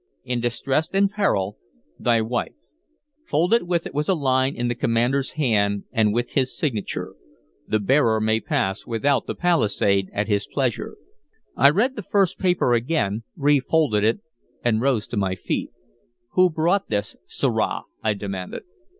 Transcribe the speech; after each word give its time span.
In 0.23 0.41
distress 0.41 0.89
and 0.93 1.11
peril, 1.11 1.59
THY 1.99 2.21
WIFE. 2.21 2.53
Folded 3.29 3.67
with 3.67 3.85
it 3.85 3.93
was 3.93 4.09
a 4.09 4.15
line 4.15 4.55
in 4.55 4.67
the 4.67 4.73
commander's 4.73 5.33
hand 5.33 5.83
and 5.91 6.11
with 6.11 6.31
his 6.31 6.57
signature: 6.57 7.13
"The 7.67 7.77
bearer 7.77 8.19
may 8.19 8.39
pass 8.39 8.87
without 8.87 9.27
the 9.27 9.35
palisade 9.35 10.09
at 10.11 10.27
his 10.27 10.47
pleasure." 10.47 10.97
I 11.55 11.69
read 11.69 11.95
the 11.95 12.01
first 12.01 12.39
paper 12.39 12.73
again, 12.73 13.25
refolded 13.37 14.03
it, 14.03 14.21
and 14.63 14.81
rose 14.81 15.05
to 15.05 15.17
my 15.17 15.35
feet. 15.35 15.69
"Who 16.31 16.49
brought 16.49 16.89
this, 16.89 17.15
sirrah?" 17.27 17.83
I 18.03 18.15
demanded. 18.15 18.63